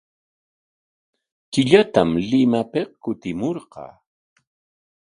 [1.51, 3.85] Killatam Limapik kutimunqa.